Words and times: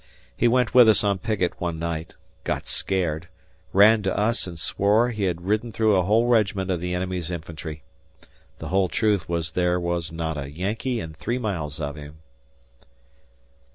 He 0.35 0.47
went 0.47 0.73
with 0.73 0.89
us 0.89 1.03
on 1.03 1.19
picket 1.19 1.61
one 1.61 1.77
night, 1.77 2.15
got 2.43 2.65
scared, 2.65 3.27
ran 3.71 4.01
to 4.01 4.17
us 4.17 4.47
and 4.47 4.57
swore 4.57 5.11
he 5.11 5.25
had 5.25 5.41
ridden 5.43 5.71
through 5.71 5.95
a 5.95 6.01
whole 6.01 6.25
regiment 6.25 6.71
of 6.71 6.81
the 6.81 6.95
enemy's 6.95 7.29
infantry. 7.29 7.83
The 8.57 8.69
whole 8.69 8.89
truth 8.89 9.29
was 9.29 9.51
there 9.51 9.79
was 9.79 10.11
not 10.11 10.39
a 10.39 10.49
Yankee 10.49 10.99
in 10.99 11.13
three 11.13 11.37
miles 11.37 11.79
of 11.79 11.97
him. 11.97 12.15